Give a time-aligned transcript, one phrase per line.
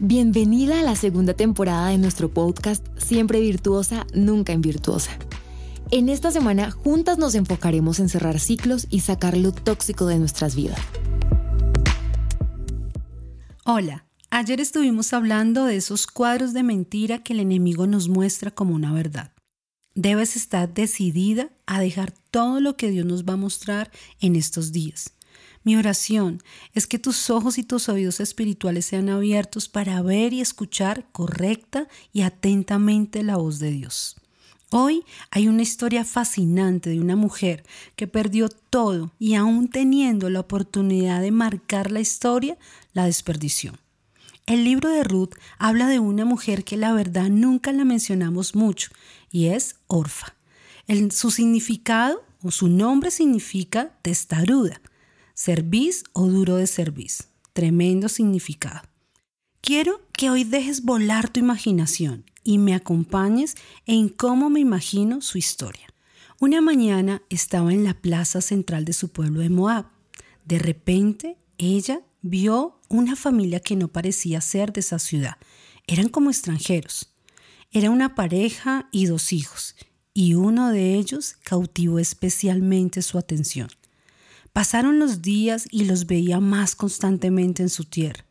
[0.00, 5.10] Bienvenida a la segunda temporada de nuestro podcast Siempre Virtuosa, Nunca Invirtuosa.
[5.90, 10.54] En esta semana juntas nos enfocaremos en cerrar ciclos y sacar lo tóxico de nuestras
[10.54, 10.78] vidas.
[13.64, 18.76] Hola, ayer estuvimos hablando de esos cuadros de mentira que el enemigo nos muestra como
[18.76, 19.32] una verdad.
[19.96, 23.90] Debes estar decidida a dejar todo lo que Dios nos va a mostrar
[24.20, 25.17] en estos días.
[25.68, 26.42] Mi oración
[26.72, 31.88] es que tus ojos y tus oídos espirituales sean abiertos para ver y escuchar correcta
[32.10, 34.16] y atentamente la voz de Dios.
[34.70, 40.40] Hoy hay una historia fascinante de una mujer que perdió todo y aún teniendo la
[40.40, 42.56] oportunidad de marcar la historia,
[42.94, 43.74] la desperdició.
[44.46, 48.88] El libro de Ruth habla de una mujer que la verdad nunca la mencionamos mucho
[49.30, 50.34] y es Orfa.
[51.10, 54.80] su significado o su nombre significa testaruda
[55.38, 57.28] cerviz o duro de cerviz.
[57.52, 58.88] Tremendo significado.
[59.60, 63.54] Quiero que hoy dejes volar tu imaginación y me acompañes
[63.86, 65.86] en cómo me imagino su historia.
[66.40, 69.86] Una mañana estaba en la plaza central de su pueblo de Moab.
[70.44, 75.36] De repente, ella vio una familia que no parecía ser de esa ciudad.
[75.86, 77.14] Eran como extranjeros.
[77.70, 79.76] Era una pareja y dos hijos,
[80.14, 83.68] y uno de ellos cautivó especialmente su atención.
[84.58, 88.24] Pasaron los días y los veía más constantemente en su tierra.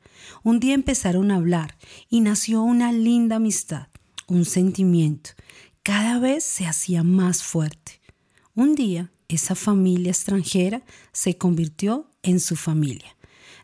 [0.44, 1.78] Un día empezaron a hablar
[2.09, 3.88] y nació una linda amistad,
[4.28, 5.30] un sentimiento.
[5.84, 8.02] Cada vez se hacía más fuerte.
[8.56, 13.16] Un día, esa familia extranjera se convirtió en su familia.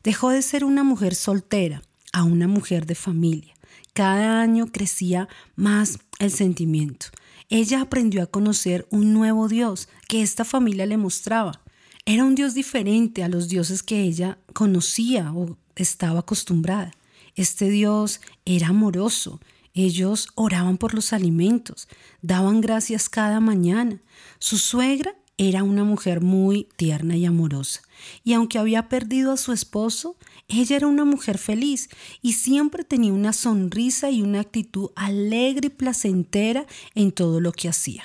[0.02, 1.82] Dejó de ser una mujer soltera
[2.14, 3.56] a una mujer de familia.
[3.92, 5.28] Cada año crecía
[5.58, 7.08] más el sentimiento.
[7.50, 11.63] Ella aprendió a conocer un nuevo Dios que esta familia le mostraba.
[12.06, 16.92] Era un Dios diferente a los dioses que ella conocía o estaba acostumbrada.
[17.36, 19.40] Este Dios era amoroso.
[19.74, 21.88] Ellos oraban por los alimentos,
[22.22, 24.02] daban gracias cada mañana.
[24.38, 27.82] Su suegra era una mujer muy tierna y amorosa.
[28.24, 30.18] Y aunque había perdido a su esposo,
[30.50, 31.90] ella era una mujer feliz
[32.22, 37.70] y siempre tenía una sonrisa y una actitud alegre y placentera en todo lo que
[37.70, 38.04] hacía.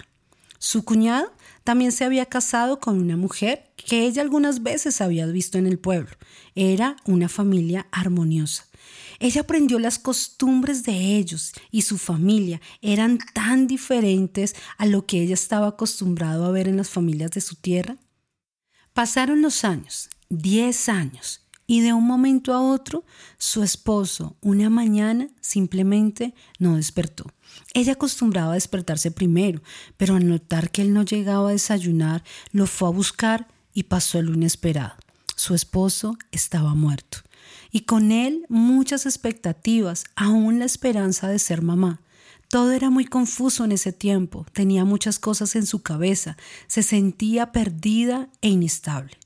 [0.59, 1.33] Su cuñado
[1.65, 5.79] también se había casado con una mujer que ella algunas veces había visto en el
[5.79, 6.17] pueblo.
[6.55, 8.65] Era una familia armoniosa.
[9.21, 15.21] Ella aprendió las costumbres de ellos y su familia eran tan diferentes a lo que
[15.23, 17.97] ella estaba acostumbrado a ver en las familias de su tierra.
[18.93, 23.05] Pasaron los años, diez años, y de un momento a otro
[23.37, 27.27] su esposo una mañana simplemente no despertó.
[27.75, 29.62] Ella acostumbraba a despertarse primero,
[29.97, 34.21] pero al notar que él no llegaba a desayunar, lo fue a buscar y pasó
[34.23, 34.97] lo inesperado.
[35.37, 37.19] Su esposo estaba muerto
[37.71, 42.01] y con él muchas expectativas, aún la esperanza de ser mamá.
[42.49, 47.53] Todo era muy confuso en ese tiempo, tenía muchas cosas en su cabeza, se sentía
[47.53, 49.19] perdida e inestable.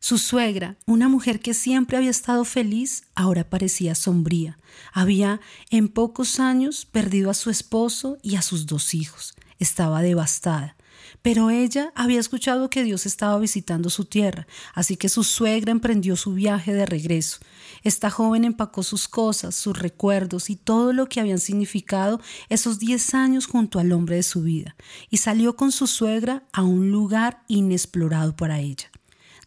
[0.00, 4.58] Su suegra, una mujer que siempre había estado feliz, ahora parecía sombría.
[4.92, 9.34] Había en pocos años perdido a su esposo y a sus dos hijos.
[9.58, 10.76] Estaba devastada.
[11.20, 16.14] Pero ella había escuchado que Dios estaba visitando su tierra, así que su suegra emprendió
[16.14, 17.38] su viaje de regreso.
[17.82, 23.14] Esta joven empacó sus cosas, sus recuerdos y todo lo que habían significado esos diez
[23.14, 24.76] años junto al hombre de su vida,
[25.10, 28.90] y salió con su suegra a un lugar inexplorado para ella.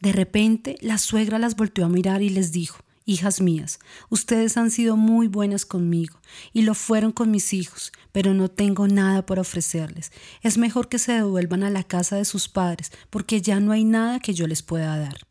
[0.01, 3.79] De repente la suegra las volteó a mirar y les dijo, Hijas mías,
[4.09, 6.19] ustedes han sido muy buenas conmigo
[6.53, 10.12] y lo fueron con mis hijos, pero no tengo nada por ofrecerles.
[10.41, 13.85] Es mejor que se devuelvan a la casa de sus padres, porque ya no hay
[13.85, 15.28] nada que yo les pueda dar.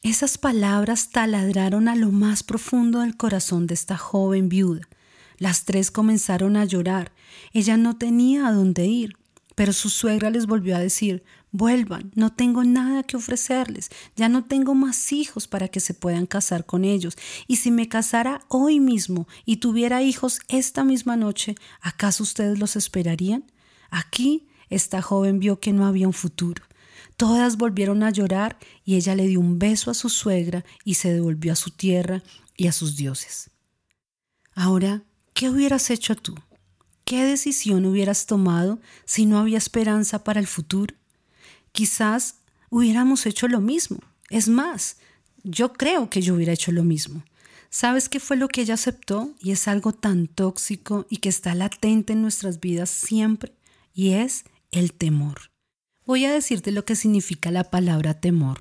[0.00, 4.88] Esas palabras taladraron a lo más profundo del corazón de esta joven viuda.
[5.36, 7.12] Las tres comenzaron a llorar.
[7.52, 9.16] Ella no tenía a dónde ir,
[9.54, 14.44] pero su suegra les volvió a decir, vuelvan, no tengo nada que ofrecerles, ya no
[14.44, 17.16] tengo más hijos para que se puedan casar con ellos,
[17.46, 22.74] y si me casara hoy mismo y tuviera hijos esta misma noche, ¿acaso ustedes los
[22.74, 23.44] esperarían?
[23.90, 26.64] Aquí esta joven vio que no había un futuro.
[27.18, 31.12] Todas volvieron a llorar y ella le dio un beso a su suegra y se
[31.12, 32.22] devolvió a su tierra
[32.56, 33.50] y a sus dioses.
[34.54, 35.02] Ahora,
[35.34, 36.34] ¿qué hubieras hecho tú?
[37.04, 40.94] ¿Qué decisión hubieras tomado si no había esperanza para el futuro?
[41.72, 42.36] Quizás
[42.70, 43.98] hubiéramos hecho lo mismo.
[44.30, 44.96] Es más,
[45.42, 47.24] yo creo que yo hubiera hecho lo mismo.
[47.70, 49.34] ¿Sabes qué fue lo que ella aceptó?
[49.40, 53.54] Y es algo tan tóxico y que está latente en nuestras vidas siempre,
[53.94, 55.50] y es el temor.
[56.04, 58.60] Voy a decirte lo que significa la palabra temor.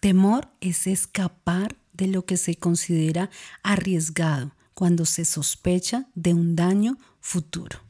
[0.00, 3.30] Temor es escapar de lo que se considera
[3.62, 7.80] arriesgado, cuando se sospecha de un daño futuro.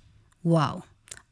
[0.43, 0.85] ¡Wow!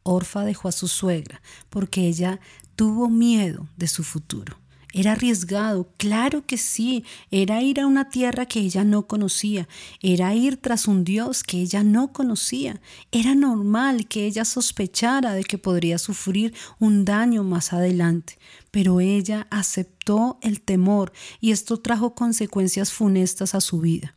[0.08, 1.40] Orfa dejó a su suegra
[1.70, 2.40] porque ella
[2.76, 4.58] tuvo miedo de su futuro.
[4.94, 9.68] Era arriesgado, claro que sí, era ir a una tierra que ella no conocía,
[10.00, 12.80] era ir tras un Dios que ella no conocía,
[13.12, 18.38] era normal que ella sospechara de que podría sufrir un daño más adelante,
[18.70, 24.14] pero ella aceptó el temor y esto trajo consecuencias funestas a su vida.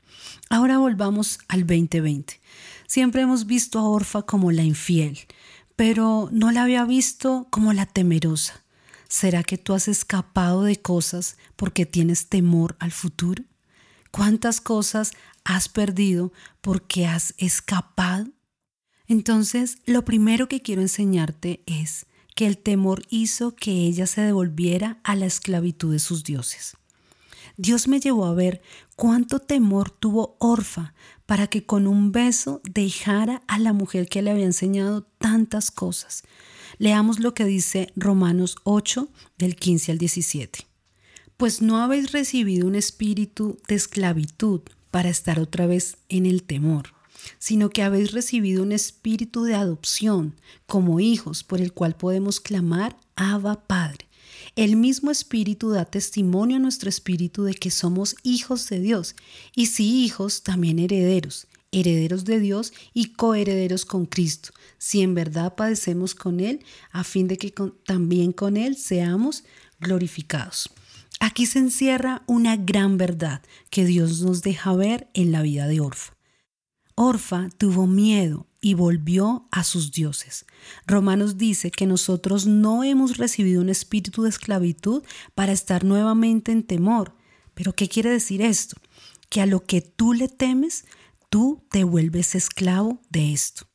[0.49, 2.39] Ahora volvamos al 2020.
[2.87, 5.19] Siempre hemos visto a Orfa como la infiel,
[5.75, 8.63] pero no la había visto como la temerosa.
[9.07, 13.43] ¿Será que tú has escapado de cosas porque tienes temor al futuro?
[14.11, 15.11] ¿Cuántas cosas
[15.43, 16.31] has perdido
[16.61, 18.27] porque has escapado?
[19.07, 24.99] Entonces, lo primero que quiero enseñarte es que el temor hizo que ella se devolviera
[25.03, 26.77] a la esclavitud de sus dioses.
[27.61, 28.59] Dios me llevó a ver
[28.95, 30.95] cuánto temor tuvo Orfa
[31.27, 36.23] para que con un beso dejara a la mujer que le había enseñado tantas cosas.
[36.79, 40.65] Leamos lo que dice Romanos 8 del 15 al 17.
[41.37, 46.95] Pues no habéis recibido un espíritu de esclavitud para estar otra vez en el temor,
[47.37, 50.35] sino que habéis recibido un espíritu de adopción
[50.65, 54.07] como hijos por el cual podemos clamar Abba Padre.
[54.57, 59.15] El mismo Espíritu da testimonio a nuestro espíritu de que somos hijos de Dios,
[59.55, 65.55] y si hijos, también herederos, herederos de Dios y coherederos con Cristo, si en verdad
[65.55, 67.53] padecemos con Él, a fin de que
[67.85, 69.45] también con Él seamos
[69.79, 70.69] glorificados.
[71.21, 75.79] Aquí se encierra una gran verdad que Dios nos deja ver en la vida de
[75.79, 76.13] Orfa.
[76.95, 80.45] Orfa tuvo miedo y volvió a sus dioses.
[80.85, 85.03] Romanos dice que nosotros no hemos recibido un espíritu de esclavitud
[85.33, 87.15] para estar nuevamente en temor.
[87.55, 88.77] Pero ¿qué quiere decir esto?
[89.29, 90.85] Que a lo que tú le temes,
[91.29, 93.70] tú te vuelves esclavo de esto.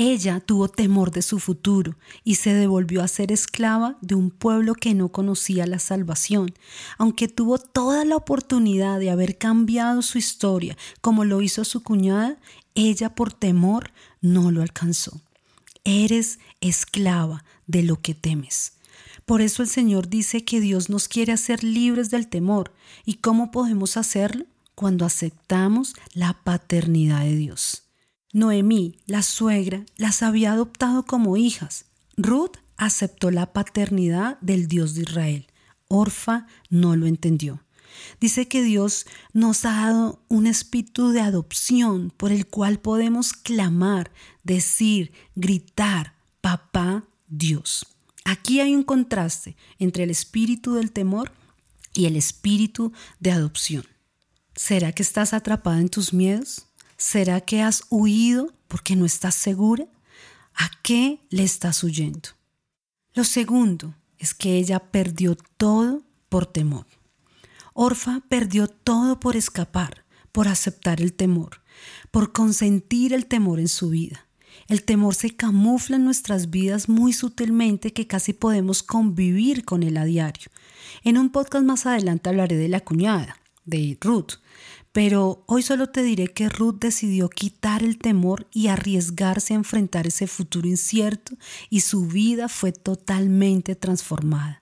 [0.00, 4.74] Ella tuvo temor de su futuro y se devolvió a ser esclava de un pueblo
[4.74, 6.54] que no conocía la salvación,
[6.98, 12.38] aunque tuvo toda la oportunidad de haber cambiado su historia como lo hizo su cuñada,
[12.76, 13.90] ella por temor
[14.20, 15.20] no lo alcanzó.
[15.82, 18.74] Eres esclava de lo que temes.
[19.26, 22.72] Por eso el Señor dice que Dios nos quiere hacer libres del temor.
[23.04, 24.46] ¿Y cómo podemos hacerlo?
[24.76, 27.87] Cuando aceptamos la paternidad de Dios.
[28.32, 31.86] Noemí, la suegra, las había adoptado como hijas.
[32.16, 35.46] Ruth aceptó la paternidad del Dios de Israel.
[35.88, 37.62] Orfa no lo entendió.
[38.20, 44.12] Dice que Dios nos ha dado un espíritu de adopción por el cual podemos clamar,
[44.44, 47.86] decir, gritar, papá Dios.
[48.24, 51.32] Aquí hay un contraste entre el espíritu del temor
[51.94, 53.84] y el espíritu de adopción.
[54.54, 56.67] ¿Será que estás atrapada en tus miedos?
[57.00, 59.86] ¿Será que has huido porque no estás segura?
[60.56, 62.30] ¿A qué le estás huyendo?
[63.14, 66.86] Lo segundo es que ella perdió todo por temor.
[67.72, 71.62] Orfa perdió todo por escapar, por aceptar el temor,
[72.10, 74.26] por consentir el temor en su vida.
[74.66, 79.96] El temor se camufla en nuestras vidas muy sutilmente que casi podemos convivir con él
[79.98, 80.50] a diario.
[81.04, 83.36] En un podcast más adelante hablaré de la cuñada,
[83.68, 84.34] de Ruth,
[84.92, 90.06] pero hoy solo te diré que Ruth decidió quitar el temor y arriesgarse a enfrentar
[90.06, 91.36] ese futuro incierto
[91.70, 94.60] y su vida fue totalmente transformada.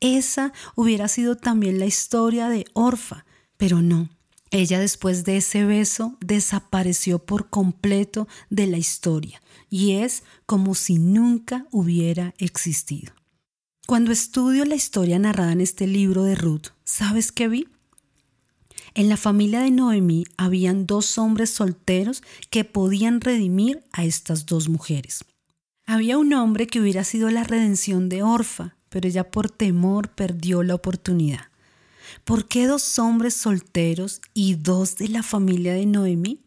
[0.00, 3.24] Esa hubiera sido también la historia de Orfa,
[3.56, 4.08] pero no.
[4.50, 10.98] Ella después de ese beso desapareció por completo de la historia y es como si
[10.98, 13.12] nunca hubiera existido.
[13.86, 17.68] Cuando estudio la historia narrada en este libro de Ruth, ¿sabes qué vi?
[18.98, 24.68] En la familia de Noemí habían dos hombres solteros que podían redimir a estas dos
[24.68, 25.24] mujeres.
[25.86, 30.64] Había un hombre que hubiera sido la redención de Orfa, pero ella por temor perdió
[30.64, 31.42] la oportunidad.
[32.24, 36.42] ¿Por qué dos hombres solteros y dos de la familia de Noemí?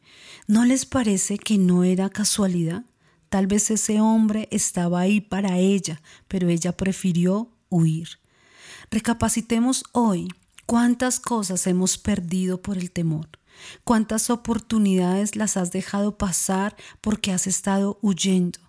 [0.45, 2.83] ¿No les parece que no era casualidad?
[3.29, 8.19] Tal vez ese hombre estaba ahí para ella, pero ella prefirió huir.
[8.89, 10.27] Recapacitemos hoy
[10.65, 13.29] ¿Cuántas cosas hemos perdido por el temor?
[13.83, 18.59] ¿Cuántas oportunidades las has dejado pasar porque has estado huyendo?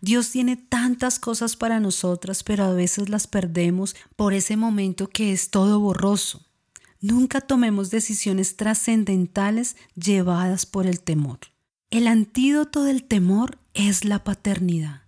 [0.00, 5.32] Dios tiene tantas cosas para nosotras, pero a veces las perdemos por ese momento que
[5.32, 6.46] es todo borroso.
[7.00, 11.38] Nunca tomemos decisiones trascendentales llevadas por el temor.
[11.90, 15.02] El antídoto del temor es la paternidad.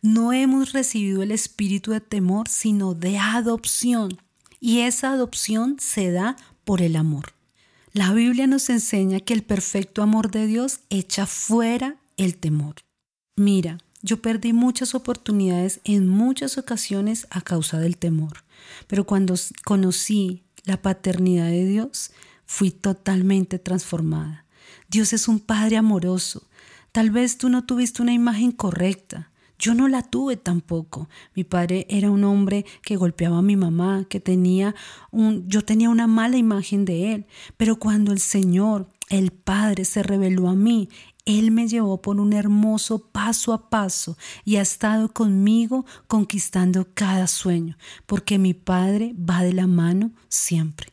[0.00, 4.18] No hemos recibido el espíritu de temor, sino de adopción
[4.64, 7.34] y esa adopción se da por el amor.
[7.92, 12.76] La Biblia nos enseña que el perfecto amor de Dios echa fuera el temor.
[13.36, 18.42] Mira, yo perdí muchas oportunidades en muchas ocasiones a causa del temor,
[18.86, 19.34] pero cuando
[19.66, 22.12] conocí la paternidad de Dios,
[22.46, 24.46] fui totalmente transformada.
[24.88, 26.48] Dios es un Padre amoroso.
[26.90, 31.08] Tal vez tú no tuviste una imagen correcta, yo no la tuve tampoco.
[31.34, 34.74] Mi padre era un hombre que golpeaba a mi mamá, que tenía
[35.10, 40.02] un yo tenía una mala imagen de él, pero cuando el Señor, el Padre se
[40.02, 40.88] reveló a mí,
[41.26, 47.26] él me llevó por un hermoso paso a paso y ha estado conmigo conquistando cada
[47.26, 50.92] sueño, porque mi Padre va de la mano siempre.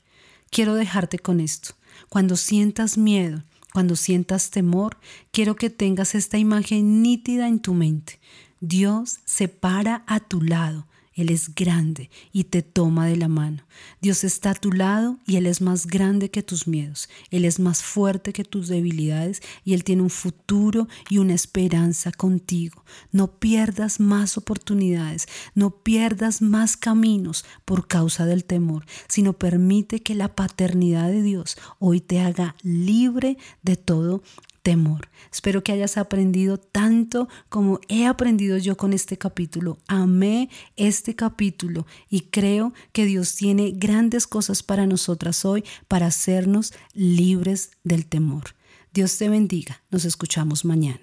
[0.50, 1.76] Quiero dejarte con esto.
[2.10, 4.98] Cuando sientas miedo, cuando sientas temor,
[5.32, 8.20] quiero que tengas esta imagen nítida en tu mente.
[8.62, 10.86] Dios se para a tu lado.
[11.14, 13.64] Él es grande y te toma de la mano.
[14.02, 17.10] Dios está a tu lado y Él es más grande que tus miedos.
[17.32, 22.12] Él es más fuerte que tus debilidades y Él tiene un futuro y una esperanza
[22.12, 22.86] contigo.
[23.12, 30.16] No pierdas más oportunidades, no pierdas más caminos por causa del temor, sino permite que
[30.16, 34.24] la paternidad de Dios hoy te haga libre de todo
[34.62, 35.10] temor.
[35.32, 39.78] Espero que hayas aprendido tanto como he aprendido yo con este capítulo.
[39.88, 46.74] Amé este capítulo y creo que Dios tiene grandes cosas para nosotras hoy para hacernos
[46.94, 48.56] libres del temor.
[48.94, 49.82] Dios te bendiga.
[49.90, 51.02] Nos escuchamos mañana.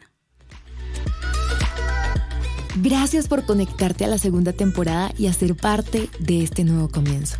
[2.80, 7.36] Gracias por conectarte a la segunda temporada y a ser parte de este nuevo comienzo.